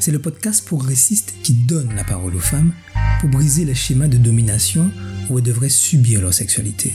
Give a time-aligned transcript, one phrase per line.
[0.00, 2.72] c'est le podcast progressiste qui donne la parole aux femmes
[3.20, 4.90] pour briser les schémas de domination
[5.28, 6.94] où elles devraient subir leur sexualité.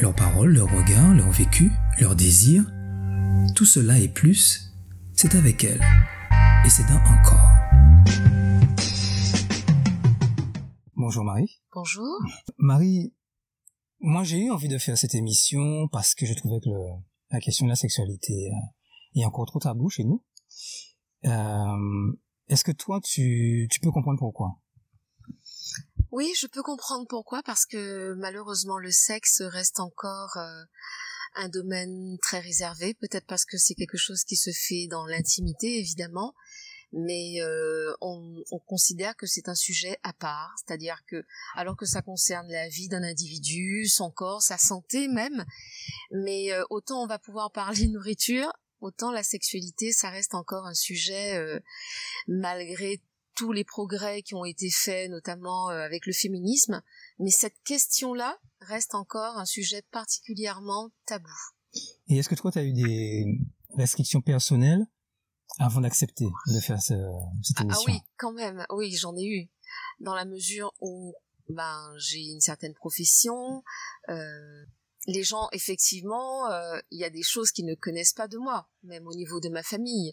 [0.00, 2.64] Leurs paroles, leurs regards, leur vécu, leurs désirs,
[3.54, 4.72] tout cela et plus,
[5.14, 5.82] c'est avec elles.
[6.64, 7.48] Et c'est dans encore.
[10.94, 11.60] Bonjour Marie.
[11.74, 12.18] Bonjour.
[12.58, 13.12] Marie,
[14.00, 17.40] moi j'ai eu envie de faire cette émission parce que je trouvais que le- la
[17.40, 20.22] question de la sexualité euh, est encore trop tabou chez nous.
[21.26, 22.12] Euh,
[22.48, 24.60] Est-ce que toi tu, tu peux comprendre pourquoi?
[26.12, 30.64] Oui, je peux comprendre pourquoi, parce que malheureusement le sexe reste encore euh,
[31.34, 35.78] un domaine très réservé, peut-être parce que c'est quelque chose qui se fait dans l'intimité,
[35.78, 36.34] évidemment,
[36.92, 41.24] mais euh, on, on considère que c'est un sujet à part, c'est-à-dire que
[41.54, 45.44] alors que ça concerne la vie d'un individu, son corps, sa santé même,
[46.12, 50.74] mais euh, autant on va pouvoir parler nourriture, autant la sexualité, ça reste encore un
[50.74, 51.58] sujet euh,
[52.28, 53.00] malgré
[53.34, 56.82] tous les progrès qui ont été faits, notamment euh, avec le féminisme,
[57.18, 61.28] mais cette question-là reste encore un sujet particulièrement tabou.
[62.08, 63.26] Et est-ce que toi tu as eu des
[63.76, 64.86] restrictions personnelles
[65.58, 66.94] avant d'accepter de faire ce-
[67.42, 67.92] cette Ah, ah émission?
[67.92, 69.50] oui, quand même, oui, j'en ai eu,
[70.00, 71.14] dans la mesure où
[71.48, 73.62] ben j'ai une certaine profession.
[74.08, 74.64] euh,
[75.06, 78.68] les gens, effectivement, euh, il y a des choses qu'ils ne connaissent pas de moi,
[78.82, 80.12] même au niveau de ma famille.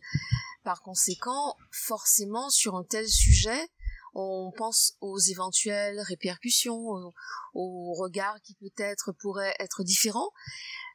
[0.63, 3.67] Par conséquent, forcément, sur un tel sujet,
[4.13, 7.13] on pense aux éventuelles répercussions, aux,
[7.55, 10.29] aux regards qui peut-être pourraient être différents.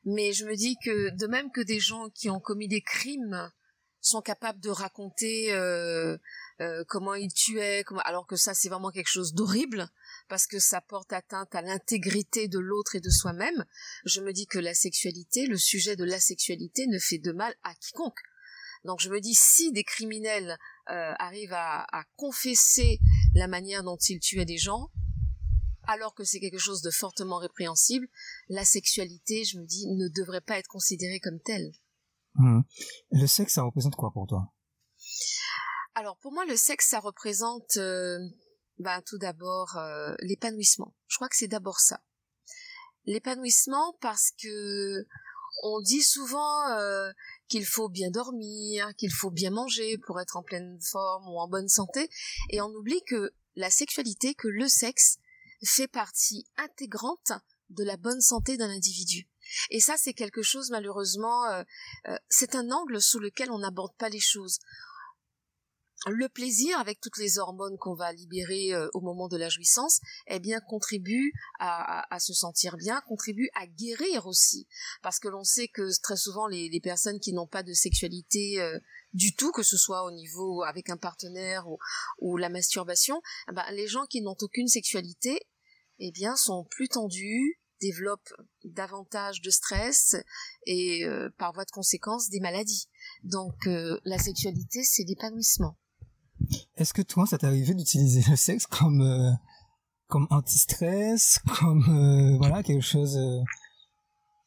[0.04, 3.50] Mais je me dis que de même que des gens qui ont commis des crimes
[4.00, 6.16] sont capables de raconter euh,
[6.60, 8.00] euh, comment ils tuaient, comment...
[8.02, 9.88] alors que ça c'est vraiment quelque chose d'horrible
[10.28, 13.64] parce que ça porte atteinte à l'intégrité de l'autre et de soi-même.
[14.04, 17.54] Je me dis que la sexualité, le sujet de la sexualité ne fait de mal
[17.62, 18.20] à quiconque.
[18.84, 20.56] Donc je me dis si des criminels
[20.91, 23.00] euh, arrivent à, à confesser
[23.34, 24.91] la manière dont ils tuaient des gens,
[25.88, 28.06] alors que c'est quelque chose de fortement répréhensible,
[28.48, 31.72] la sexualité, je me dis, ne devrait pas être considérée comme telle.
[32.38, 32.62] Mhm.
[33.10, 34.53] Le sexe, ça représente quoi pour toi?
[35.94, 38.19] Alors pour moi, le sexe, ça représente euh,
[38.78, 40.94] ben, tout d'abord euh, l'épanouissement.
[41.09, 42.00] Je crois que c'est d'abord ça.
[43.04, 45.06] L'épanouissement parce que
[45.65, 47.10] on dit souvent euh,
[47.48, 51.48] qu'il faut bien dormir, qu'il faut bien manger pour être en pleine forme ou en
[51.48, 52.09] bonne santé,
[52.50, 55.19] et on oublie que la sexualité, que le sexe
[55.65, 57.32] fait partie intégrante
[57.71, 59.28] de la bonne santé d'un individu.
[59.70, 61.62] Et ça, c'est quelque chose malheureusement, euh,
[62.09, 64.59] euh, c'est un angle sous lequel on n'aborde pas les choses.
[66.06, 69.98] Le plaisir avec toutes les hormones qu'on va libérer euh, au moment de la jouissance,
[70.28, 74.69] eh bien contribue à, se sentir bien, contribue à guérir aussi,
[75.03, 78.59] parce que l'on sait que très souvent les, personnes qui n'ont pas de sexualité
[79.12, 81.78] du tout, que ce soit au niveau avec un partenaire ou,
[82.20, 83.20] ou la masturbation,
[83.50, 85.48] eh ben, les gens qui n'ont aucune sexualité,
[85.98, 88.33] eh bien sont plus tendus, développent
[88.65, 90.16] davantage de stress
[90.66, 92.89] et euh, par voie de conséquence des maladies.
[93.22, 95.77] Donc euh, la sexualité, c'est l'épanouissement.
[96.77, 99.33] Est-ce que toi, ça t'est arrivé d'utiliser le sexe comme euh,
[100.06, 103.41] comme anti-stress, comme euh, voilà quelque chose euh,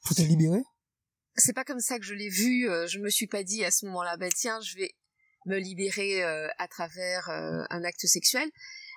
[0.04, 0.64] pour te libérer?
[1.36, 2.70] C'est pas comme ça que je l'ai vu.
[2.70, 4.92] euh, je me suis pas dit à ce moment-là, bah tiens, je vais
[5.46, 8.50] me libérer euh, à travers euh, un acte sexuel,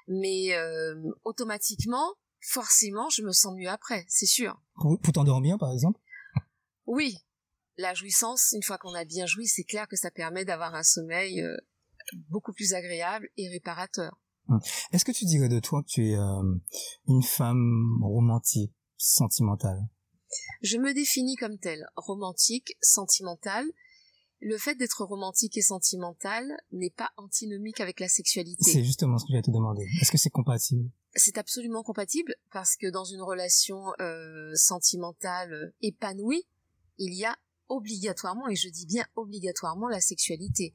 [0.08, 4.60] mais euh, automatiquement, forcément, je me sens mieux après, c'est sûr.
[4.74, 6.00] pour, pour t'endormir, par exemple?
[6.86, 7.16] Oui,
[7.76, 10.82] la jouissance, une fois qu'on a bien joui, c'est clair que ça permet d'avoir un
[10.82, 11.56] sommeil euh,
[12.28, 14.20] beaucoup plus agréable et réparateur.
[14.92, 16.54] Est-ce que tu dirais de toi que tu es euh,
[17.08, 19.80] une femme romantique, sentimentale?
[20.62, 23.66] Je me définis comme telle, romantique, sentimentale.
[24.40, 28.70] Le fait d'être romantique et sentimentale n'est pas antinomique avec la sexualité.
[28.70, 29.86] C'est justement ce que j'allais te demander.
[30.02, 30.90] Est-ce que c'est compatible?
[31.14, 36.46] C'est absolument compatible parce que dans une relation euh, sentimentale euh, épanouie,
[36.98, 37.36] il y a
[37.68, 40.74] obligatoirement, et je dis bien obligatoirement, la sexualité.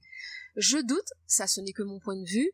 [0.55, 2.51] Je doute, ça ce n'est que mon point de vue,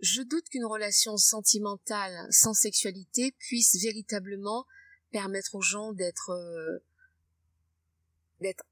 [0.00, 4.66] je doute qu'une relation sentimentale sans sexualité puisse véritablement
[5.10, 6.78] permettre aux gens d'être euh,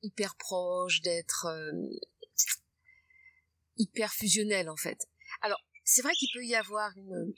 [0.02, 1.72] hyper proches, d'être euh,
[3.78, 4.98] hyper fusionnels en fait.
[5.40, 7.34] Alors, c'est vrai qu'il peut y avoir une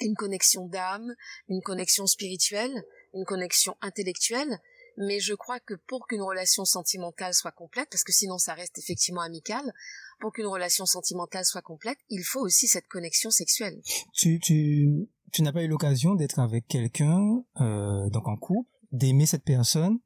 [0.00, 1.14] une connexion d'âme,
[1.48, 2.84] une connexion spirituelle,
[3.14, 4.58] une connexion intellectuelle,
[4.96, 8.78] mais je crois que pour qu'une relation sentimentale soit complète, parce que sinon ça reste
[8.78, 9.72] effectivement amical,
[10.20, 13.80] pour qu'une relation sentimentale soit complète, il faut aussi cette connexion sexuelle.
[14.14, 19.26] Tu, tu, tu n'as pas eu l'occasion d'être avec quelqu'un, euh, donc en couple, d'aimer
[19.26, 19.98] cette personne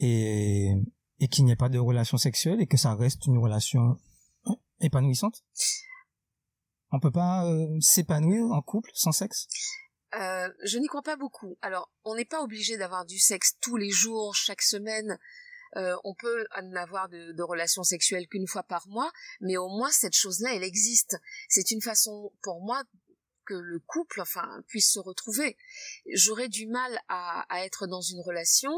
[0.00, 0.72] et,
[1.20, 3.96] et qu'il n'y ait pas de relation sexuelle et que ça reste une relation
[4.80, 5.44] épanouissante?
[6.92, 9.46] On peut pas euh, s'épanouir en couple sans sexe?
[10.14, 11.58] Euh, Je n'y crois pas beaucoup.
[11.62, 15.18] Alors, on n'est pas obligé d'avoir du sexe tous les jours, chaque semaine.
[15.76, 19.10] Euh, on peut en avoir de, de relations sexuelles qu'une fois par mois,
[19.40, 21.18] mais au moins cette chose-là, elle existe.
[21.48, 22.82] C'est une façon pour moi
[23.44, 25.56] que le couple, enfin, puisse se retrouver.
[26.14, 28.72] J'aurais du mal à, à être dans une relation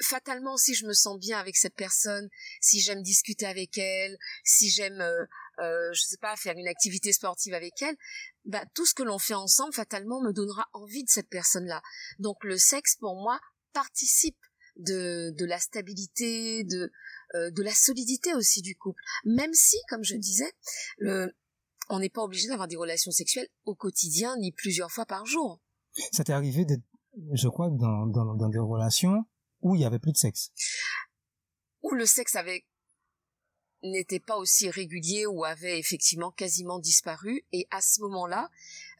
[0.00, 2.28] fatalement, si je me sens bien avec cette personne,
[2.60, 5.24] si j'aime discuter avec elle, si j'aime, euh,
[5.60, 7.96] euh, je sais pas, faire une activité sportive avec elle,
[8.44, 11.82] bah, tout ce que l'on fait ensemble, fatalement, me donnera envie de cette personne-là.
[12.18, 13.40] Donc le sexe, pour moi,
[13.72, 14.38] participe
[14.76, 16.90] de, de la stabilité, de,
[17.34, 19.00] euh, de la solidité aussi du couple.
[19.24, 20.52] Même si, comme je disais,
[20.98, 21.32] le,
[21.88, 25.60] on n'est pas obligé d'avoir des relations sexuelles au quotidien, ni plusieurs fois par jour.
[26.12, 26.82] Ça t'est arrivé d'être,
[27.32, 29.24] je crois, dans, dans, dans des relations
[29.64, 30.52] où il y avait plus de sexe.
[31.82, 32.64] Où le sexe avait
[33.82, 37.44] n'était pas aussi régulier ou avait effectivement quasiment disparu.
[37.52, 38.50] Et à ce moment-là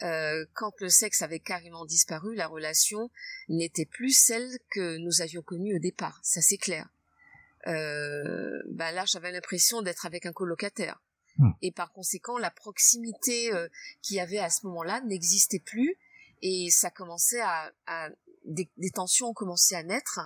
[0.03, 3.11] euh, quand le sexe avait carrément disparu la relation
[3.49, 6.21] n'était plus celle que nous avions connue au départ.
[6.23, 6.89] Ça c'est clair.
[7.67, 11.01] Euh, bah là j'avais l'impression d'être avec un colocataire.
[11.37, 11.51] Hmm.
[11.63, 13.69] et par conséquent la proximité euh,
[14.03, 15.97] qu'il y avait à ce moment-là n'existait plus.
[16.43, 18.11] Et ça commençait à, à
[18.45, 20.21] des, des tensions ont commencé à naître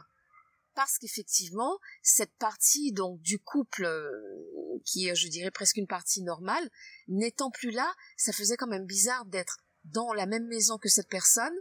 [0.78, 6.22] parce qu'effectivement cette partie donc du couple euh, qui est je dirais presque une partie
[6.22, 6.70] normale
[7.08, 11.08] n'étant plus là ça faisait quand même bizarre d'être dans la même maison que cette
[11.08, 11.52] personne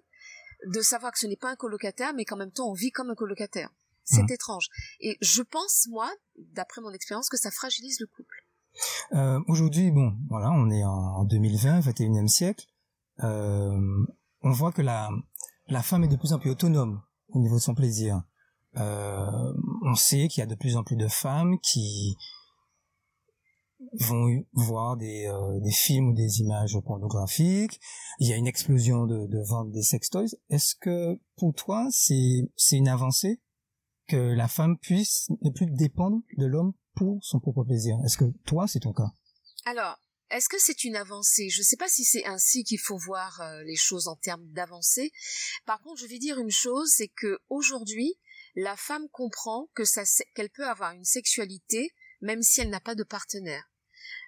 [0.67, 3.09] de savoir que ce n'est pas un colocataire mais qu'en même temps on vit comme
[3.09, 3.71] un colocataire.
[4.03, 4.33] C'est mmh.
[4.33, 4.69] étrange.
[4.99, 8.45] Et je pense moi d'après mon expérience que ça fragilise le couple.
[9.13, 12.67] Euh, aujourd'hui bon voilà on est en 2020 21e siècle.
[13.23, 14.05] Euh,
[14.41, 15.09] on voit que la
[15.69, 18.21] la femme est de plus en plus autonome au niveau de son plaisir
[18.77, 19.53] euh,
[19.83, 22.15] on sait qu'il y a de plus en plus de femmes qui
[24.00, 27.79] vont voir des, euh, des films ou des images pornographiques.
[28.19, 30.29] Il y a une explosion de, de vente des sextoys.
[30.50, 33.39] Est-ce que pour toi, c'est c'est une avancée
[34.07, 37.97] que la femme puisse ne plus dépendre de l'homme pour son propre plaisir?
[38.06, 39.12] Est-ce que toi, c'est ton cas?
[39.65, 39.97] Alors,
[40.29, 41.50] est-ce que c'est une avancée?
[41.50, 44.45] Je ne sais pas si c'est ainsi qu'il faut voir euh, les choses en termes
[44.51, 45.12] d'avancée.
[45.65, 48.15] Par contre, je vais dire une chose, c'est que aujourd'hui,
[48.59, 49.83] la femme comprend que
[50.33, 53.69] qu'elle peut avoir une sexualité même si elle n'a pas de partenaire.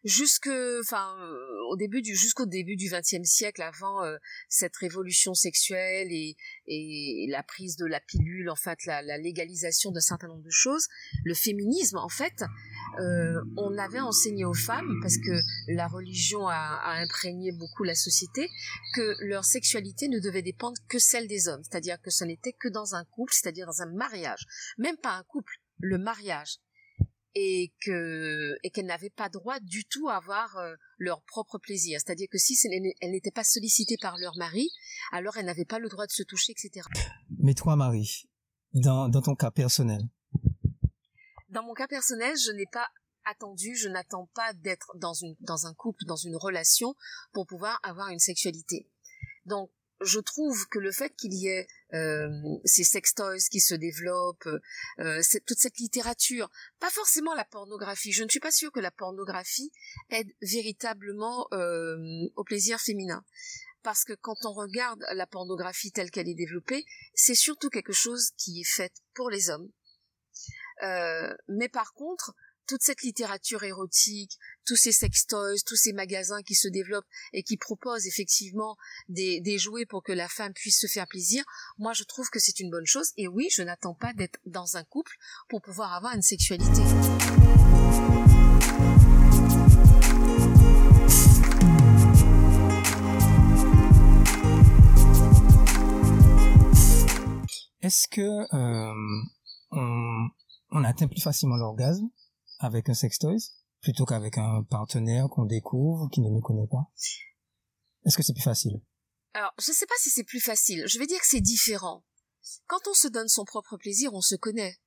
[0.04, 0.50] Jusque,
[0.82, 1.38] enfin, euh,
[1.70, 4.18] au début du, jusqu'au début du XXe siècle, avant euh,
[4.48, 6.36] cette révolution sexuelle et,
[6.68, 10.52] et la prise de la pilule, en fait, la, la légalisation d'un certain nombre de
[10.52, 10.88] choses,
[11.26, 12.44] le féminisme, en fait,
[13.00, 17.96] euh, on avait enseigné aux femmes, parce que la religion a, a, imprégné beaucoup la
[17.96, 18.50] société,
[18.96, 22.68] que leur sexualité ne devait dépendre que celle des hommes, c'est-à-dire que ce n'était que
[22.68, 24.46] dans un couple, c'est-à-dire dans un mariage,
[24.78, 26.58] même pas un couple, le mariage,
[27.42, 32.00] et que et qu'elles n'avaient pas droit du tout à avoir euh, leur propre plaisir,
[32.04, 32.58] c'est-à-dire que si
[33.02, 34.70] elles n'étaient pas sollicitées par leur mari,
[35.14, 36.86] alors elles n'avaient pas le droit de se toucher, etc.
[37.40, 38.28] Mais toi, Marie,
[38.74, 40.02] dans, dans ton cas personnel,
[41.50, 42.88] dans mon cas personnel, je n'ai pas
[43.26, 46.94] attendu, je n'attends pas d'être dans une dans un couple, dans une relation
[47.32, 48.90] pour pouvoir avoir une sexualité.
[49.46, 49.72] Donc
[50.02, 52.30] je trouve que le fait qu'il y ait euh,
[52.66, 54.50] ces sextoys qui se développent,
[55.00, 56.50] euh, toute cette littérature,
[56.80, 58.12] pas forcément la pornographie.
[58.12, 59.72] Je ne suis pas sûre que la pornographie
[60.10, 61.98] aide véritablement euh,
[62.36, 63.24] au plaisir féminin.
[63.82, 68.32] Parce que quand on regarde la pornographie telle qu'elle est développée, c'est surtout quelque chose
[68.38, 69.72] qui est fait pour les hommes.
[70.84, 72.34] Euh, mais par contre,
[72.70, 77.58] toute cette littérature érotique, tous ces sextoys, tous ces magasins qui se développent et qui
[77.58, 81.44] proposent effectivement des, jouets pour que la femme puisse se faire plaisir,
[81.80, 83.10] moi je trouve que c'est une bonne chose.
[83.18, 85.18] Et oui, je n'attends pas d'être dans un couple
[85.50, 86.84] pour pouvoir avoir une sexualité.
[97.82, 98.22] Est-ce que
[98.54, 99.24] euh,
[100.70, 102.10] on atteint plus facilement l'orgasme
[102.60, 103.52] avec un sextoys
[103.82, 106.92] plutôt qu'avec un partenaire qu'on découvre, qui ne nous connaît pas?
[108.06, 108.82] Est-ce que c'est plus facile?
[109.34, 110.84] Alors, je ne sais pas si c'est plus facile.
[110.88, 112.04] Je vais dire que c'est différent.
[112.68, 114.80] Quand on se donne son propre plaisir, on se connaît.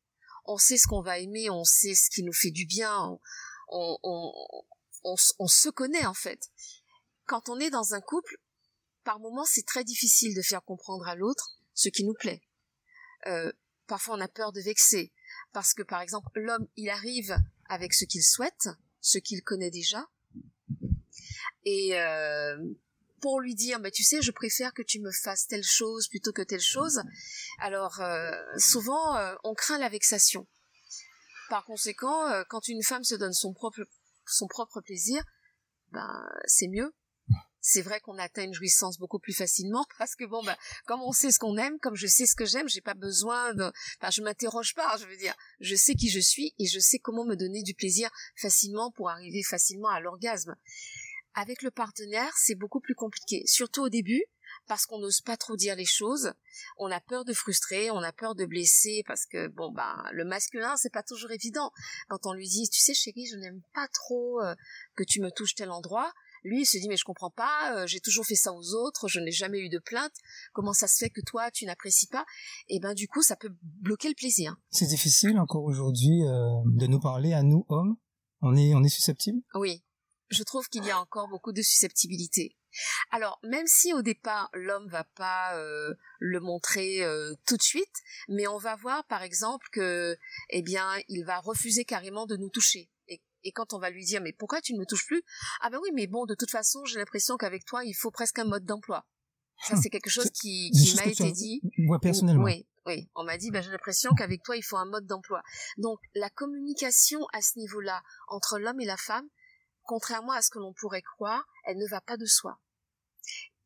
[0.45, 3.19] On sait ce qu'on va aimer, on sait ce qui nous fait du bien,
[3.69, 3.99] on,
[5.05, 6.51] on, se connaît en fait.
[7.27, 8.37] Quand on est dans un couple,
[9.05, 12.43] par moments, c'est très difficile de faire comprendre à l'autre ce qui nous plaît.
[13.27, 13.53] Euh,
[13.87, 15.13] parfois, on a peur de vexer
[15.53, 17.37] parce que, par exemple, l'homme, il arrive
[17.73, 18.69] avec ce qu'il souhaite,
[19.01, 20.07] ce qu'il connaît déjà,
[21.65, 22.57] et euh,
[23.23, 26.33] pour lui dire, mais tu sais, je préfère que tu me fasses telle chose plutôt
[26.33, 27.01] que telle chose.
[27.61, 30.47] Alors, euh, souvent, euh, on craint la vexation.
[31.49, 33.81] Par conséquent, euh, quand une femme se donne son propre
[34.27, 35.25] son propre plaisir,
[35.91, 36.93] ben c'est mieux.
[37.65, 41.13] C'est vrai qu'on atteint une jouissance beaucoup plus facilement parce que bon ben comme on
[41.13, 44.11] sait ce qu'on aime, comme je sais ce que j'aime, j'ai pas besoin de enfin
[44.11, 47.25] je m'interroge pas, je veux dire, je sais qui je suis et je sais comment
[47.25, 50.57] me donner du plaisir facilement pour arriver facilement à l'orgasme.
[51.35, 54.23] Avec le partenaire, c'est beaucoup plus compliqué, surtout au début
[54.67, 56.33] parce qu'on n'ose pas trop dire les choses.
[56.77, 60.25] On a peur de frustrer, on a peur de blesser parce que bon ben le
[60.25, 61.73] masculin c'est pas toujours évident.
[62.09, 64.55] Quand on lui dit tu sais chérie je n'aime pas trop euh,
[64.95, 67.87] que tu me touches tel endroit, lui il se dit mais je comprends pas, euh,
[67.87, 70.13] j'ai toujours fait ça aux autres, je n'ai jamais eu de plainte.
[70.53, 72.25] Comment ça se fait que toi tu n'apprécies pas?
[72.69, 74.57] Et ben du coup ça peut bloquer le plaisir.
[74.71, 77.97] C'est difficile encore aujourd'hui euh, de nous parler à nous hommes.
[78.41, 79.39] On est on est susceptible.
[79.55, 79.83] Oui,
[80.31, 82.57] je trouve qu'il y a encore beaucoup de susceptibilité.
[83.11, 87.95] Alors, même si au départ l'homme va pas euh, le montrer euh, tout de suite,
[88.29, 90.17] mais on va voir par exemple que,
[90.51, 92.89] eh bien, il va refuser carrément de nous toucher.
[93.45, 95.23] Et, quand on va lui dire mais pourquoi tu ne me touches plus?
[95.61, 98.39] Ah ben oui, mais bon, de toute façon, j'ai l'impression qu'avec toi, il faut presque
[98.39, 99.07] un mode d'emploi.
[99.65, 101.61] Ça, c'est quelque chose qui, m'a été dit.
[101.79, 102.45] Moi personnellement.
[102.45, 105.43] Oui, oui, on m'a dit, ben, j'ai l'impression qu'avec toi, il faut un mode d'emploi.
[105.79, 109.29] Donc, la communication à ce niveau-là entre l'homme et la femme,
[109.83, 112.59] contrairement à ce que l'on pourrait croire, elle ne va pas de soi.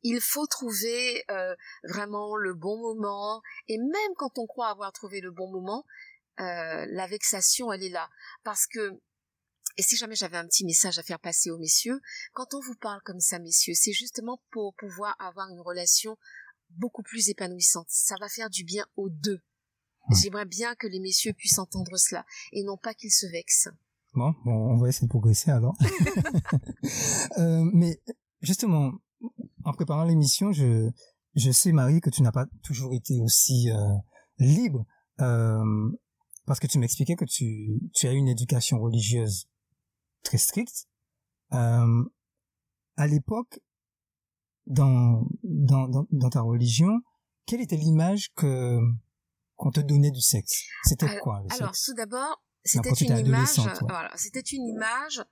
[0.03, 5.19] Il faut trouver euh, vraiment le bon moment, et même quand on croit avoir trouvé
[5.19, 5.83] le bon moment,
[6.39, 8.09] euh, la vexation, elle est là.
[8.43, 8.99] Parce que,
[9.77, 11.99] et si jamais j'avais un petit message à faire passer aux messieurs,
[12.33, 16.17] quand on vous parle comme ça, messieurs, c'est justement pour pouvoir avoir une relation
[16.71, 17.87] beaucoup plus épanouissante.
[17.89, 19.39] Ça va faire du bien aux deux.
[20.07, 20.15] Mmh.
[20.15, 23.69] J'aimerais bien que les messieurs puissent entendre cela, et non pas qu'ils se vexent.
[24.13, 25.77] Bon, on va essayer de progresser alors.
[27.37, 28.01] euh, mais
[28.41, 28.93] justement,
[29.63, 30.89] en préparant l'émission, je,
[31.35, 33.93] je sais, Marie, que tu n'as pas toujours été aussi euh,
[34.39, 34.87] libre,
[35.21, 35.91] euh,
[36.47, 39.47] parce que tu m'expliquais que tu, tu as une éducation religieuse
[40.27, 40.87] très stricte.
[41.53, 42.03] Euh,
[42.97, 43.59] à l'époque,
[44.65, 46.99] dans, dans, dans, dans, ta religion,
[47.45, 48.79] quelle était l'image que
[49.55, 50.65] qu'on te donnait du sexe?
[50.83, 55.23] C'était quoi le Alors, tout d'abord, c'était une image, voilà, c'était une image,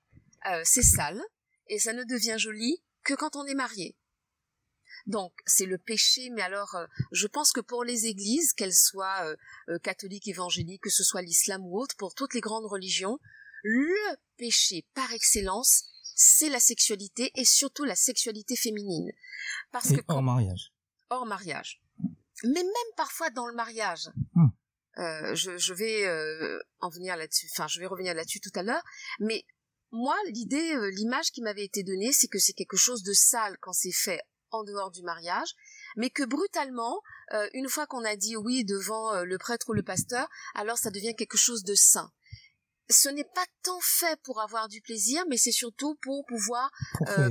[0.49, 1.21] euh, c'est sale
[1.67, 3.97] et ça ne devient joli que quand on est marié.
[5.05, 9.35] Donc c'est le péché, mais alors euh, je pense que pour les églises, qu'elles soient
[9.67, 13.19] euh, catholiques, évangéliques, que ce soit l'islam ou autre, pour toutes les grandes religions,
[13.63, 19.11] le péché par excellence, c'est la sexualité et surtout la sexualité féminine.
[19.71, 20.71] Parce que hors mariage.
[21.09, 21.81] Hors mariage.
[22.43, 24.09] Mais même parfois dans le mariage.
[24.33, 24.47] Hmm.
[24.97, 28.63] Euh, je, je, vais euh, en venir là-dessus, enfin je vais revenir là-dessus tout à
[28.63, 28.83] l'heure,
[29.19, 29.43] mais
[29.91, 33.57] moi l'idée, euh, l'image qui m'avait été donnée, c'est que c'est quelque chose de sale
[33.59, 35.49] quand c'est fait en dehors du mariage,
[35.97, 37.01] mais que brutalement,
[37.53, 41.13] une fois qu'on a dit oui devant le prêtre ou le pasteur, alors ça devient
[41.13, 42.09] quelque chose de sain.
[42.89, 46.71] Ce n'est pas tant fait pour avoir du plaisir, mais c'est surtout pour pouvoir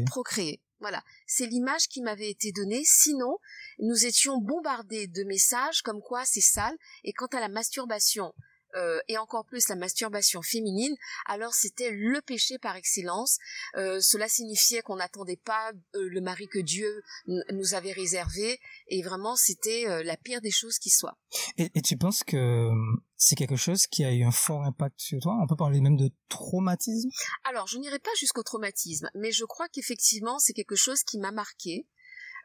[0.06, 0.60] procréer.
[0.80, 2.82] Voilà, c'est l'image qui m'avait été donnée.
[2.84, 3.38] Sinon,
[3.78, 6.76] nous étions bombardés de messages comme quoi c'est sale.
[7.04, 8.34] Et quant à la masturbation,
[8.74, 10.94] euh, et encore plus la masturbation féminine,
[11.26, 13.38] alors c'était le péché par excellence.
[13.76, 19.02] Euh, cela signifiait qu'on n'attendait pas euh, le mari que Dieu nous avait réservé, et
[19.02, 21.18] vraiment c'était la pire des choses qui soient.
[21.56, 22.70] Et, et tu penses que
[23.16, 25.38] c'est quelque chose qui a eu un fort impact sur toi?
[25.42, 27.08] On peut parler même de traumatisme?
[27.44, 31.32] Alors, je n'irai pas jusqu'au traumatisme, mais je crois qu'effectivement c'est quelque chose qui m'a
[31.32, 31.86] marqué.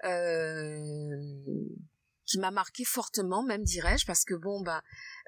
[0.06, 1.08] Euh
[2.30, 4.82] qui m'a marqué fortement, même dirais-je, parce que bon, ben,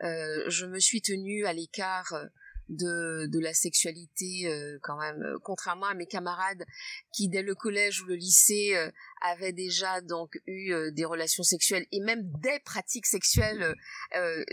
[0.04, 2.26] euh, je me suis tenue à l'écart euh,
[2.70, 6.64] de, de la sexualité euh, quand même, contrairement à mes camarades
[7.12, 8.78] qui dès le collège ou le lycée
[9.22, 13.76] avaient déjà donc eu des relations sexuelles et même des pratiques sexuelles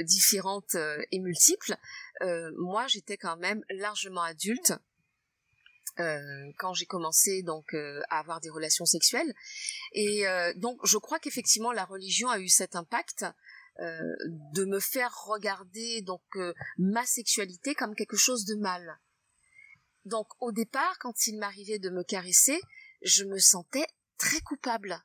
[0.00, 0.74] différentes
[1.12, 1.76] et multiples.
[2.56, 4.72] moi, j'étais quand même largement adulte
[6.00, 9.34] euh, quand j'ai commencé donc euh, à avoir des relations sexuelles.
[9.92, 13.24] Et euh, donc je crois qu'effectivement la religion a eu cet impact
[13.80, 16.20] de me faire regarder donc
[16.78, 18.98] ma sexualité comme quelque chose de mal.
[20.04, 22.60] Donc au départ quand il m'arrivait de me caresser,
[23.02, 23.86] je me sentais
[24.16, 25.00] très coupable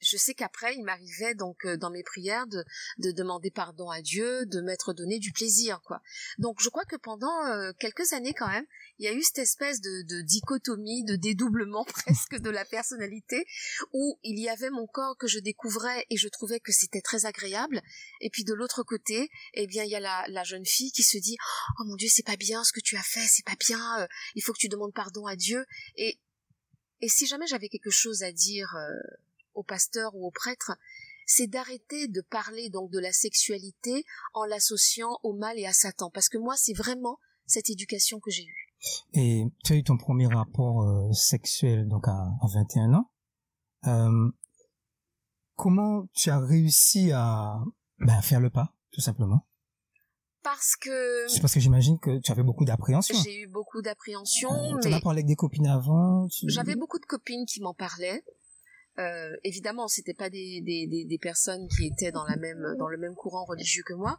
[0.00, 2.64] je sais qu'après, il m'arrivait donc euh, dans mes prières de,
[2.98, 6.00] de, demander pardon à Dieu, de m'être donné du plaisir, quoi.
[6.38, 8.66] Donc, je crois que pendant euh, quelques années quand même,
[8.98, 13.44] il y a eu cette espèce de, de, dichotomie, de dédoublement presque de la personnalité,
[13.92, 17.26] où il y avait mon corps que je découvrais et je trouvais que c'était très
[17.26, 17.82] agréable,
[18.20, 21.02] et puis de l'autre côté, eh bien, il y a la, la, jeune fille qui
[21.02, 21.36] se dit,
[21.78, 24.06] oh mon Dieu, c'est pas bien ce que tu as fait, c'est pas bien, euh,
[24.34, 25.64] il faut que tu demandes pardon à Dieu,
[25.96, 26.18] et
[27.00, 28.74] et si jamais j'avais quelque chose à dire
[29.58, 30.72] au pasteur ou au prêtre,
[31.26, 36.10] c'est d'arrêter de parler donc de la sexualité en l'associant au mal et à Satan.
[36.10, 38.74] Parce que moi, c'est vraiment cette éducation que j'ai eue.
[39.12, 43.10] Et tu as eu ton premier rapport euh, sexuel donc à, à 21 ans.
[43.86, 44.30] Euh,
[45.56, 47.58] comment tu as réussi à
[47.98, 49.44] ben, faire le pas, tout simplement?
[50.44, 53.14] Parce que c'est parce que j'imagine que tu avais beaucoup d'appréhension.
[53.22, 54.50] J'ai eu beaucoup d'appréhension.
[54.50, 56.28] Euh, tu as parlé avec des copines avant.
[56.46, 58.22] J'avais beaucoup de copines qui m'en parlaient.
[58.98, 63.14] Euh, évidemment, c'était pas des, des, personnes qui étaient dans la même dans le même
[63.14, 64.18] courant religieux que moi.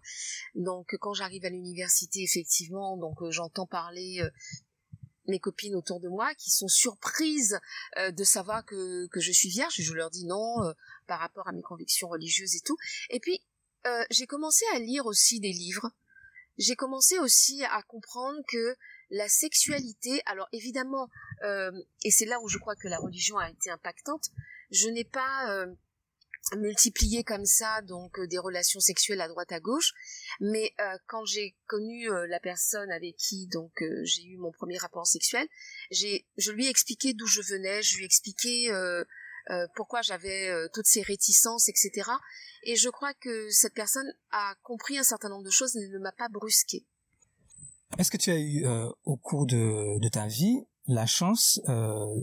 [0.55, 4.29] Donc, quand j'arrive à l'université, effectivement, donc euh, j'entends parler euh,
[5.27, 7.59] mes copines autour de moi qui sont surprises
[7.97, 9.73] euh, de savoir que que je suis vierge.
[9.77, 10.73] Je leur dis non
[11.07, 12.77] par rapport à mes convictions religieuses et tout.
[13.09, 13.41] Et puis,
[14.11, 15.91] j'ai commencé à lire aussi des livres.
[16.57, 18.75] J'ai commencé aussi à comprendre que
[19.09, 21.09] la sexualité, alors évidemment,
[22.03, 24.29] et c'est là où je crois que la religion a été impactante,
[24.71, 25.67] je n'ai pas euh,
[26.55, 29.93] multiplié comme ça donc euh, des relations sexuelles à droite à gauche,
[30.39, 33.71] mais euh, quand j'ai connu la personne avec qui donc
[34.03, 35.47] j'ai eu mon premier rapport sexuel,
[35.91, 38.71] j'ai je lui ai expliqué d'où je venais, je lui ai expliqué
[39.75, 42.11] pourquoi j'avais toutes ces réticences, etc.
[42.63, 45.97] Et je crois que cette personne a compris un certain nombre de choses et ne
[45.97, 46.85] m'a pas brusqué.
[47.97, 48.65] Est-ce que tu as eu
[49.05, 51.59] au cours de, de ta vie la chance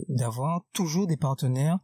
[0.07, 1.79] d'avoir toujours des partenaires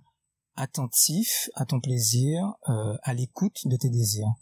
[0.56, 4.34] attentif à ton plaisir, euh, à l'écoute de tes désirs.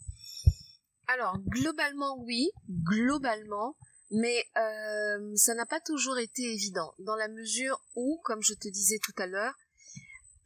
[1.08, 3.76] Alors, globalement, oui, globalement,
[4.10, 8.68] mais euh, ça n'a pas toujours été évident, dans la mesure où, comme je te
[8.68, 9.54] disais tout à l'heure,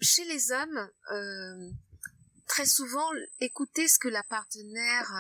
[0.00, 1.70] chez les hommes, euh,
[2.46, 3.08] très souvent,
[3.40, 5.12] écouter ce que la partenaire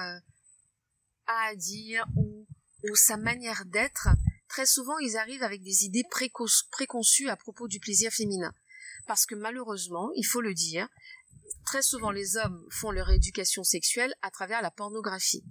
[1.26, 2.46] a à dire ou,
[2.88, 4.08] ou sa manière d'être,
[4.48, 6.04] très souvent, ils arrivent avec des idées
[6.70, 8.52] préconçues à propos du plaisir féminin
[9.06, 10.88] parce que malheureusement, il faut le dire,
[11.64, 15.44] très souvent les hommes font leur éducation sexuelle à travers la pornographie.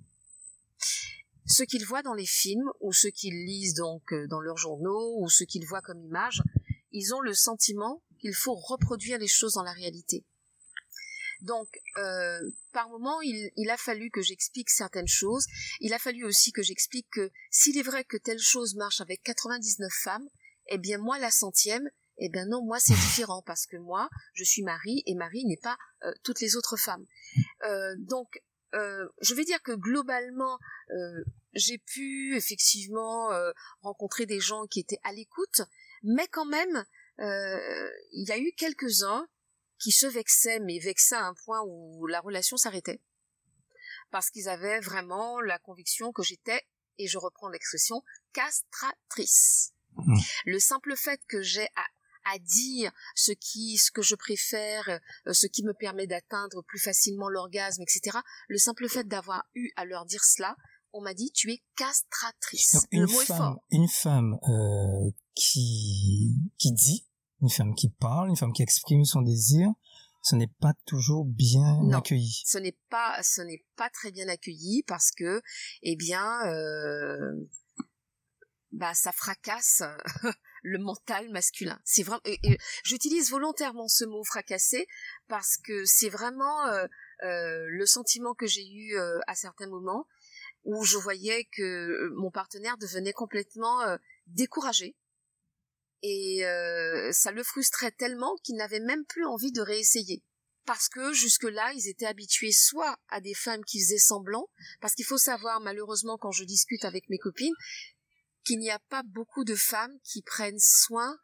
[1.48, 5.16] Ce qu'ils voient dans les films, ou ce qu'ils lisent donc euh, dans leurs journaux,
[5.20, 6.42] ou ce qu'ils voient comme image,
[6.92, 10.26] ils ont le sentiment qu'il faut reproduire les choses dans la réalité.
[11.42, 12.40] Donc, euh,
[12.72, 15.46] par moment, il, il, a fallu que j'explique certaines choses.
[15.82, 19.22] Il a fallu aussi que j'explique que s'il est vrai que telle chose marche avec
[19.22, 20.28] 99 femmes,
[20.68, 21.88] eh bien moi, la centième,
[22.18, 25.60] eh bien non, moi c'est différent parce que moi je suis Marie et Marie n'est
[25.62, 27.06] pas euh, toutes les autres femmes.
[27.66, 28.42] Euh, donc
[28.74, 30.60] euh, je vais dire que globalement
[31.54, 33.30] j'ai pu effectivement
[33.82, 35.62] rencontrer des gens qui étaient à l'écoute,
[36.04, 36.86] mais quand même
[37.18, 39.28] il y a eu quelques-uns
[39.80, 43.02] qui se vexaient, mais vexaient à un point où la relation s'arrêtait
[44.12, 46.62] parce qu'ils avaient vraiment la conviction que j'étais,
[46.98, 49.74] et je reprends l'expression, castratrice.
[49.98, 50.20] Mmh.
[50.46, 51.86] Le simple fait que j'ai à
[52.26, 56.80] à dire ce qui, ce que je préfère, euh, ce qui me permet d'atteindre plus
[56.80, 58.18] facilement l'orgasme, etc.
[58.48, 60.56] Le simple fait d'avoir eu à leur dire cela,
[60.94, 62.86] on m'a dit tu es castratrice.
[62.92, 67.06] une, femme, une femme euh, qui qui dit,
[67.42, 69.70] une femme qui parle, une femme qui exprime son désir,
[70.26, 72.42] ce n'est pas toujours bien non, accueilli.
[72.46, 75.42] Ce n'est pas, ce n'est pas très bien accueilli parce que,
[75.84, 77.48] eh bien, euh,
[78.72, 79.84] bah ça fracasse
[80.66, 81.80] le mental masculin.
[81.86, 82.24] C'est vraiment,
[82.84, 84.88] j'utilise volontairement ce mot fracassé
[85.28, 86.88] parce que c'est vraiment euh,
[87.24, 90.08] euh, le sentiment que j'ai eu euh, à certains moments
[90.64, 93.82] où je voyais que mon partenaire devenait complètement
[94.26, 94.96] découragé
[96.02, 96.42] et
[97.12, 100.24] ça le frustrait tellement qu'il n'avait même plus envie de réessayer
[100.66, 104.50] parce que jusque-là, ils étaient habitués soit à des femmes qui faisaient semblant,
[104.82, 107.54] parce qu'il faut savoir, malheureusement, quand je discute avec mes copines,
[108.46, 111.18] qu'il n'y a pas beaucoup de femmes qui prennent soin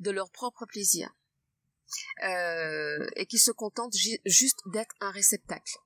[0.00, 1.14] de leur propre plaisir
[2.24, 5.76] euh, et qui se contentent juste d'être un réceptacle.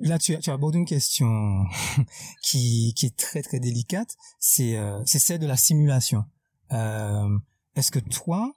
[0.00, 1.64] Là, tu, tu abordes une question
[2.42, 6.24] qui, qui est très très délicate, c'est euh, celle de la simulation.
[6.72, 7.38] Euh,
[7.76, 8.52] est-ce que toi,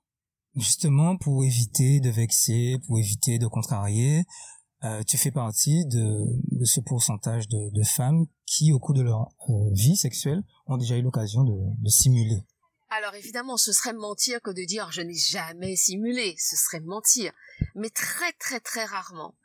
[0.56, 4.24] justement, pour éviter de vexer, pour éviter de contrarier,
[4.86, 9.54] euh, tu fais partie de, ce pourcentage de, femmes qui, au cours de leur euh,
[9.74, 12.42] vie sexuelle, ont déjà eu l'occasion de, simuler?
[12.90, 17.34] Alors évidemment, ce serait mentir que de dire je n'ai jamais simulé, ce serait mentir,
[17.76, 19.36] mais très très très rarement.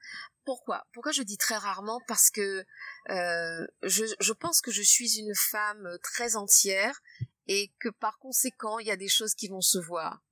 [0.47, 0.87] Pourquoi?
[0.95, 2.01] Pourquoi je dis très rarement?
[2.09, 2.65] Parce que
[3.11, 7.03] euh, je, je pense que je suis une femme très entière
[7.47, 10.23] et que par conséquent, il y a des choses qui vont se voir.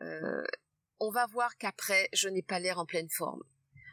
[0.00, 0.44] Euh,
[1.00, 3.42] on va voir qu'après, je n'ai pas l'air en pleine forme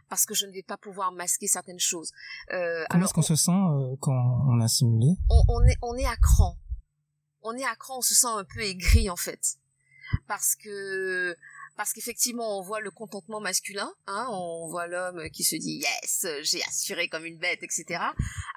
[0.10, 2.12] parce que je ne vais pas pouvoir masquer certaines choses.
[2.52, 5.16] Euh, Comment est-ce qu'on se sent euh, quand on a simulé?
[5.30, 6.58] on, est on est à cran.
[7.42, 9.58] On est à cran, on se sent un peu aigri en fait,
[10.28, 11.36] parce que
[11.78, 16.26] parce qu'effectivement on voit le contentement masculin, hein, on voit l'homme qui se dit yes,
[16.42, 18.02] j'ai assuré comme une bête, etc.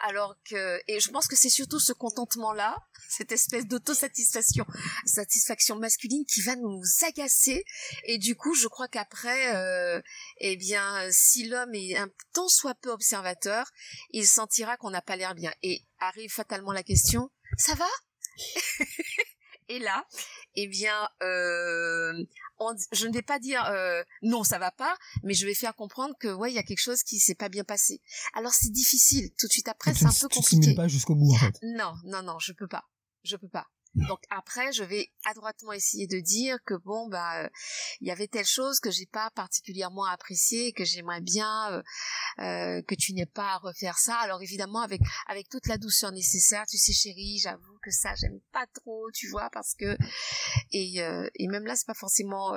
[0.01, 2.77] Alors que et je pense que c'est surtout ce contentement là,
[3.09, 4.65] cette espèce d'autosatisfaction,
[5.05, 7.65] satisfaction masculine qui va nous agacer.
[8.05, 10.01] Et du coup je crois qu'après, euh,
[10.39, 13.71] eh bien si l'homme est un tant soit peu observateur,
[14.11, 15.53] il sentira qu'on n'a pas l'air bien.
[15.63, 17.89] Et arrive fatalement la question, ça va?
[19.69, 20.07] Et là,
[20.55, 22.25] eh bien, euh,
[22.93, 26.15] je ne vais pas dire euh, non, ça va pas, mais je vais faire comprendre
[26.19, 28.01] que ouais, il y a quelque chose qui s'est pas bien passé.
[28.35, 29.31] Alors c'est difficile.
[29.39, 30.71] Tout de suite après, c'est un peu compliqué.
[30.71, 31.59] Tu pas jusqu'au bout en fait.
[31.63, 32.85] Non, non, non, je peux pas.
[33.25, 33.67] Je peux pas.
[33.95, 37.49] Donc après, je vais adroitement essayer de dire que bon bah euh,
[38.01, 41.83] il y avait telle chose que j'ai pas particulièrement appréciée, que j'aimerais bien euh,
[42.41, 44.17] euh, que tu n'aies pas à refaire ça.
[44.17, 48.39] Alors évidemment avec avec toute la douceur nécessaire, tu sais chérie, j'avoue que ça j'aime
[48.53, 49.97] pas trop, tu vois, parce que
[50.73, 50.99] et
[51.35, 52.53] et même là c'est pas forcément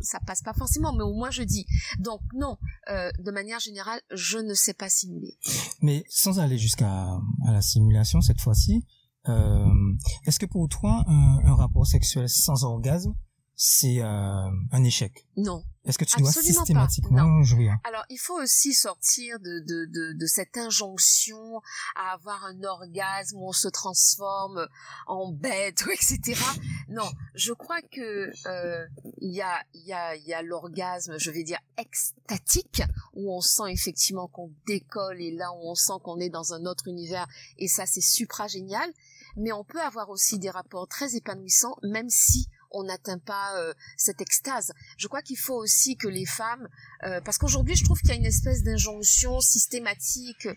[0.00, 1.66] ça passe pas forcément, mais au moins je dis.
[1.98, 5.38] Donc non, de manière générale, je ne sais pas simuler.
[5.82, 8.84] Mais sans aller jusqu'à à la simulation cette fois-ci
[9.28, 9.94] euh,
[10.26, 13.14] Est-ce que pour toi, un, un, rapport sexuel sans orgasme,
[13.54, 15.26] c'est euh, un échec?
[15.36, 15.64] Non.
[15.84, 20.26] Est-ce que tu dois systématiquement jouer Alors, il faut aussi sortir de, de, de, de,
[20.26, 21.60] cette injonction
[21.94, 24.66] à avoir un orgasme où on se transforme
[25.06, 26.40] en bête, etc.
[26.88, 28.86] Non, je crois que euh,
[29.20, 33.70] il y a, y a, y a l'orgasme, je vais dire extatique, où on sent
[33.70, 37.26] effectivement qu'on décolle et là où on sent qu'on est dans un autre univers
[37.58, 38.90] et ça c'est supra génial
[39.36, 43.72] mais on peut avoir aussi des rapports très épanouissants, même si on n'atteint pas euh,
[43.96, 44.72] cette extase.
[44.98, 46.68] Je crois qu'il faut aussi que les femmes,
[47.04, 50.48] euh, parce qu'aujourd'hui je trouve qu'il y a une espèce d'injonction systématique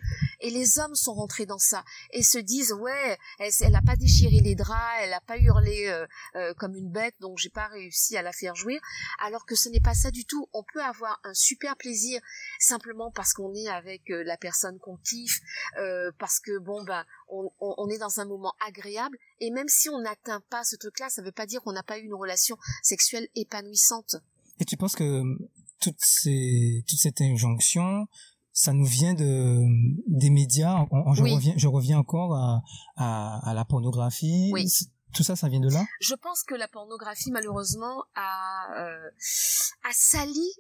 [0.42, 4.40] et les hommes sont rentrés dans ça et se disent ouais, elle, n'a pas déchiré
[4.40, 5.88] les draps, elle n'a pas hurlé
[6.36, 8.82] euh, comme une bête, donc j'ai pas réussi à la faire jouir,
[9.20, 10.50] alors que ce n'est pas ça du tout.
[10.54, 12.20] On peut avoir un super plaisir
[12.60, 15.40] simplement parce qu'on est avec la personne qu'on kiffe,
[16.18, 20.00] parce que bon ben on, on, est dans un moment agréable et même si on
[20.00, 22.58] n'atteint pas ce truc-là, ça ne veut pas dire qu'on n'a pas eu une relation
[22.82, 24.16] sexuelle épanouissante.
[24.60, 28.08] Et tu penses que euh, toute, ces, toute cette injonction,
[28.52, 29.62] ça nous vient de
[30.08, 30.86] des médias?
[31.14, 32.64] je reviens, je reviens encore à,
[32.96, 34.50] à, à la pornographie.
[34.54, 34.68] Oui.
[35.14, 35.86] Tout ça, ça vient de là?
[36.02, 39.10] Je pense que la pornographie, malheureusement, a euh,
[39.84, 40.52] a sali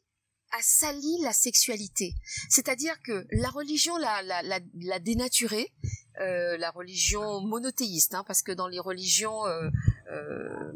[0.51, 2.13] a sali la sexualité.
[2.49, 5.71] C'est-à-dire que la religion l'a, dénaturée,
[6.19, 9.69] euh, la religion monothéiste, hein, parce que dans les religions euh,
[10.12, 10.71] euh,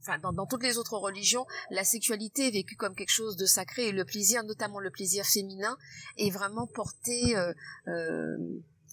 [0.00, 3.88] enfin dans, toutes les autres religions, la sexualité est vécue comme quelque chose de sacré
[3.88, 5.76] et le plaisir, notamment le plaisir féminin,
[6.16, 7.52] est vraiment porté euh,
[7.88, 8.36] euh,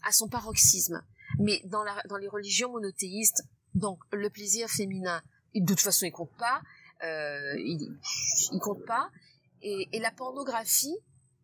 [0.03, 1.01] à son paroxysme.
[1.39, 3.43] Mais dans, la, dans les religions monothéistes,
[3.73, 5.21] donc le plaisir féminin,
[5.55, 6.61] de toute façon, il compte pas,
[7.03, 7.97] euh, il,
[8.53, 9.09] il compte pas.
[9.61, 10.97] Et, et la pornographie,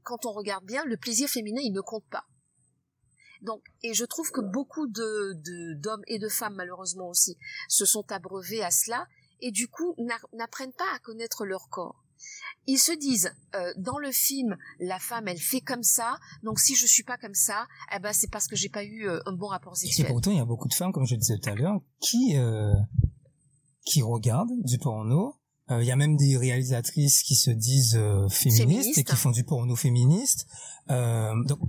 [0.04, 2.26] quand on regarde bien, le plaisir féminin, il ne compte pas.
[3.42, 8.10] Donc, et je trouve que beaucoup de d'hommes et de femmes, malheureusement aussi, se sont
[8.12, 9.06] abreuvés à cela
[9.42, 9.96] et du coup
[10.34, 12.06] n'apprennent pas à connaître leur corps.
[12.68, 16.76] Ils se disent euh, dans le film la femme elle fait comme ça donc si
[16.76, 19.34] je suis pas comme ça eh ben c'est parce que j'ai pas eu euh, un
[19.34, 20.06] bon rapport sexuel.
[20.06, 22.38] Et pourtant il y a beaucoup de femmes comme je disais tout à l'heure qui
[22.38, 22.74] euh,
[23.86, 25.36] qui regardent du porno.
[25.70, 28.00] Il y a même des réalisatrices qui se disent
[28.30, 30.48] féministes, et qui font du porno féministe.
[30.90, 31.60] donc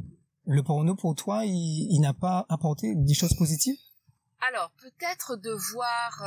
[0.47, 3.79] le porno pour toi il, il n'a pas apporté des choses positives?
[4.47, 6.23] Alors peut-être de voir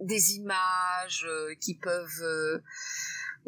[0.00, 2.62] des images euh, qui peuvent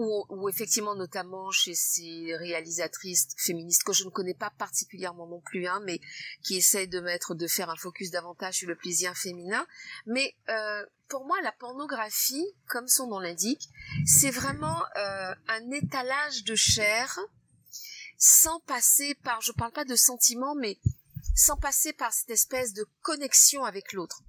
[0.01, 5.41] euh, ou, effectivement notamment chez ces réalisatrices féministes que je ne connais pas particulièrement non
[5.41, 6.01] plus hein, mais
[6.43, 9.67] qui essayent de mettre de faire un focus davantage sur le plaisir féminin
[10.07, 13.69] mais euh, pour moi la pornographie comme son nom l'indique
[14.07, 17.19] c'est vraiment un étalage de chair
[18.17, 20.79] sans passer par je parle pas de sentiments mais
[21.35, 24.23] sans passer par cette espèce de connexion avec l'autre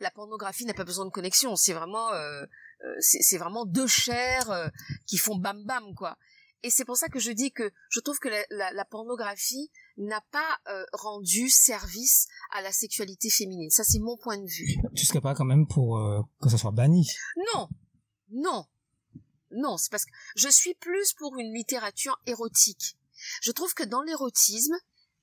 [0.00, 1.56] la pornographie n'a pas besoin de connexion.
[1.56, 2.46] C'est vraiment, euh, euh,
[3.00, 4.68] c'est vraiment deux chairs euh,
[5.06, 6.16] qui font bam bam quoi.
[6.62, 10.58] Et c'est pour ça que je dis que je trouve que la, pornographie n'a pas
[10.92, 13.70] rendu service à la sexualité féminine.
[13.70, 14.74] Ça, c'est mon point de vue.
[14.96, 17.08] Tu serais pas quand même pour que ça soit banni?
[17.54, 17.68] Non,
[18.32, 18.66] non,
[19.52, 19.76] non.
[19.76, 22.98] C'est parce que je suis plus pour une littérature érotique.
[23.40, 24.74] Je trouve que dans l'érotisme,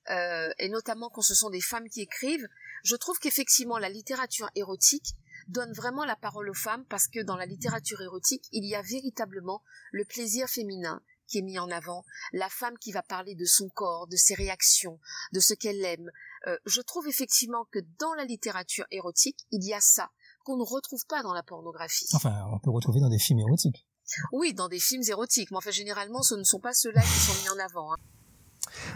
[0.08, 2.48] et notamment quand ce sont des femmes qui écrivent,
[2.86, 5.16] je trouve qu'effectivement la littérature érotique
[5.48, 8.82] donne vraiment la parole aux femmes parce que dans la littérature érotique, il y a
[8.82, 13.46] véritablement le plaisir féminin qui est mis en avant, la femme qui va parler de
[13.46, 15.00] son corps, de ses réactions,
[15.34, 16.12] de ce qu'elle aime.
[16.48, 20.12] Euh, je trouve effectivement que dans la littérature érotique, il y a ça
[20.44, 22.08] qu'on ne retrouve pas dans la pornographie.
[22.14, 23.88] Enfin, on peut retrouver dans des films érotiques.
[24.32, 27.42] Oui, dans des films érotiques, mais enfin généralement ce ne sont pas ceux-là qui sont
[27.42, 27.94] mis en avant.
[27.94, 27.98] Hein.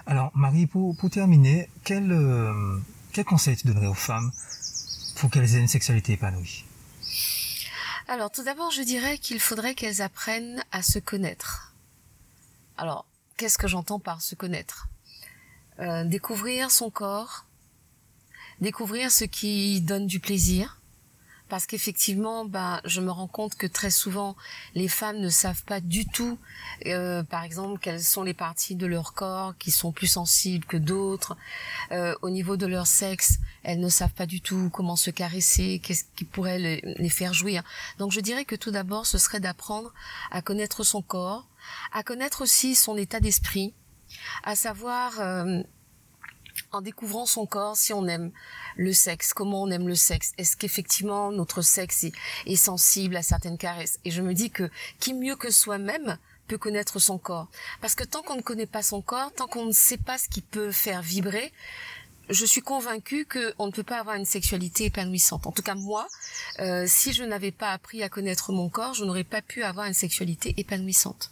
[0.06, 2.78] Alors Marie, pour, terminer, quel, euh,
[3.12, 4.32] quel conseil tu donnerais aux femmes
[5.28, 6.64] qu'elles aient une sexualité épanouie
[8.08, 11.74] Alors tout d'abord, je dirais qu'il faudrait qu'elles apprennent à se connaître.
[12.78, 13.06] Alors,
[13.36, 14.88] qu'est-ce que j'entends par se connaître?
[15.80, 17.46] Euh, Découvrir son corps,
[18.62, 20.79] découvrir ce qui donne du plaisir,
[21.50, 24.36] parce qu'effectivement, ben, je me rends compte que très souvent,
[24.76, 26.38] les femmes ne savent pas du tout,
[26.86, 30.78] euh, par exemple, quelles sont les parties de leur corps qui sont plus sensibles que
[30.78, 31.36] d'autres.
[31.92, 35.82] Euh, au niveau de leur sexe, elles ne savent pas du tout comment se caresser,
[35.84, 37.64] qu'est-ce qui pourrait les, faire jouir.
[37.98, 39.94] Donc, je dirais que tout d'abord, ce serait d'apprendre
[40.32, 41.48] à connaître son corps,
[41.92, 43.74] à connaître aussi son état d'esprit,
[44.44, 45.62] à savoir euh,
[46.72, 48.32] en découvrant son corps, si on aime
[48.76, 52.06] le sexe, comment on aime le sexe, est-ce qu'effectivement notre sexe
[52.46, 54.00] est, sensible à certaines caresses?
[54.06, 54.70] Et je me dis que
[55.00, 56.18] qui mieux que soi-même
[56.48, 57.48] peut connaître son corps?
[57.82, 60.30] Parce que tant qu'on ne connaît pas son corps, tant qu'on ne sait pas ce
[60.30, 61.52] qui peut faire vibrer,
[62.30, 65.48] je suis convaincue qu'on ne peut pas avoir une sexualité épanouissante.
[65.48, 66.08] En tout cas, moi,
[66.60, 69.88] euh, si je n'avais pas appris à connaître mon corps, je n'aurais pas pu avoir
[69.88, 71.32] une sexualité épanouissante.